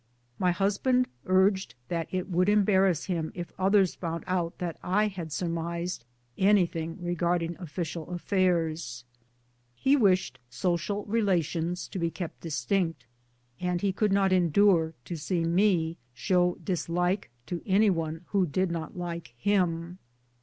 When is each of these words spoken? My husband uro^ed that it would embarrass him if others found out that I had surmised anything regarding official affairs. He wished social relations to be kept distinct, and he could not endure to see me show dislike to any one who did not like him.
My 0.39 0.49
husband 0.49 1.07
uro^ed 1.27 1.75
that 1.89 2.07
it 2.11 2.27
would 2.27 2.49
embarrass 2.49 3.05
him 3.05 3.31
if 3.35 3.51
others 3.59 3.93
found 3.93 4.23
out 4.25 4.57
that 4.57 4.79
I 4.81 5.05
had 5.05 5.31
surmised 5.31 6.05
anything 6.39 6.97
regarding 7.03 7.55
official 7.59 8.09
affairs. 8.09 9.05
He 9.75 9.95
wished 9.95 10.39
social 10.49 11.05
relations 11.05 11.87
to 11.89 11.99
be 11.99 12.09
kept 12.09 12.41
distinct, 12.41 13.05
and 13.59 13.81
he 13.81 13.93
could 13.93 14.11
not 14.11 14.33
endure 14.33 14.95
to 15.05 15.15
see 15.15 15.43
me 15.45 15.97
show 16.15 16.57
dislike 16.63 17.29
to 17.45 17.61
any 17.67 17.91
one 17.91 18.21
who 18.29 18.47
did 18.47 18.71
not 18.71 18.97
like 18.97 19.35
him. 19.37 19.99